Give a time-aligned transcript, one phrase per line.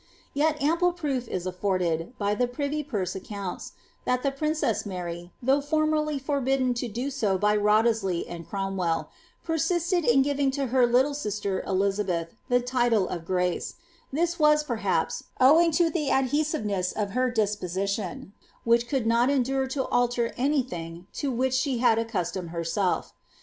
[0.35, 3.73] Tet ample proof is aflbrded,!^ tlie privy purse accounts,
[4.03, 9.11] that the princess Mary, though formally li bidden to do so by Wriothesley and Cromwell,
[9.43, 13.75] persisted in giving 1 her little sister EUizabeth the title of grace;
[14.11, 18.33] this was, perhaps, owiif J ilie adhesiveness of her disposition,
[18.63, 23.13] which could not endure to alter li tiling to which she had accustomed herself.